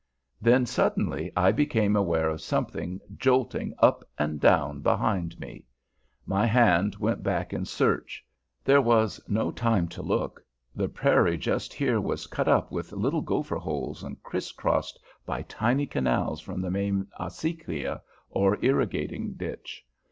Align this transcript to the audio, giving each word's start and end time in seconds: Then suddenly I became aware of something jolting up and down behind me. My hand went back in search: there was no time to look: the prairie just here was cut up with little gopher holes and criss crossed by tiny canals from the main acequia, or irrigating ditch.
Then 0.41 0.65
suddenly 0.65 1.31
I 1.37 1.51
became 1.51 1.95
aware 1.95 2.27
of 2.27 2.41
something 2.41 2.99
jolting 3.17 3.75
up 3.77 4.03
and 4.17 4.39
down 4.39 4.79
behind 4.81 5.39
me. 5.39 5.67
My 6.25 6.47
hand 6.47 6.95
went 6.95 7.21
back 7.21 7.53
in 7.53 7.65
search: 7.65 8.25
there 8.63 8.81
was 8.81 9.21
no 9.27 9.51
time 9.51 9.87
to 9.89 10.01
look: 10.01 10.43
the 10.75 10.89
prairie 10.89 11.37
just 11.37 11.71
here 11.71 12.01
was 12.01 12.25
cut 12.25 12.47
up 12.47 12.71
with 12.71 12.91
little 12.93 13.21
gopher 13.21 13.57
holes 13.57 14.01
and 14.01 14.23
criss 14.23 14.51
crossed 14.51 14.99
by 15.23 15.43
tiny 15.43 15.85
canals 15.85 16.41
from 16.41 16.61
the 16.61 16.71
main 16.71 17.05
acequia, 17.19 18.01
or 18.31 18.57
irrigating 18.65 19.33
ditch. 19.33 19.85